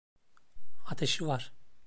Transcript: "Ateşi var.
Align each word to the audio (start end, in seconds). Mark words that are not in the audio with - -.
"Ateşi 0.89 1.27
var. 1.27 1.51